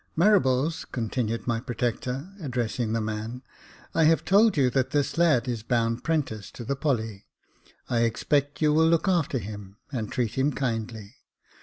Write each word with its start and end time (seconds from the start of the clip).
"Marables," 0.17 0.83
continued 0.91 1.45
my 1.45 1.59
protector, 1.59 2.31
addressing 2.39 2.91
the 2.91 2.99
man," 2.99 3.43
I 3.93 4.05
have 4.05 4.25
told 4.25 4.57
you 4.57 4.71
that 4.71 4.89
this 4.89 5.15
lad 5.15 5.47
is 5.47 5.61
bound 5.61 6.03
'prentice 6.03 6.49
to 6.53 6.63
the 6.65 6.75
Polly; 6.75 7.27
I 7.87 7.99
expect 7.99 8.63
you 8.63 8.73
will 8.73 8.87
look 8.87 9.07
after 9.07 9.37
him, 9.37 9.77
and 9.91 10.11
treat 10.11 10.39
him 10.39 10.53
kindly. 10.53 11.17